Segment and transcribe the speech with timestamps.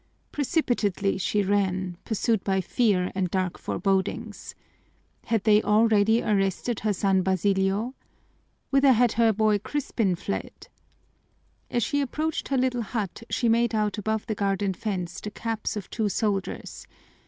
[0.31, 4.55] Precipitately she ran, pursued by fear and dark forebodings.
[5.27, 7.93] Had they already arrested her son Basilio?
[8.71, 10.69] Whither had her boy Crispin fled?
[11.69, 15.75] As she approached her little hut she made out above the garden fence the caps
[15.77, 16.87] of two soldiers.